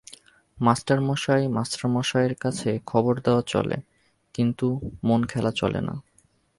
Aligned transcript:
মাস্টারমশায়– 0.57 1.47
মাস্টারমশায়ের 1.49 2.33
কাছে 2.35 2.69
খবর 2.85 3.13
দেওয়া 3.21 3.43
চলে 3.47 3.77
কিন্তু 4.35 4.67
মন 5.03 5.21
খোলা 5.25 5.51
চলে 5.51 5.81
না। 5.81 5.95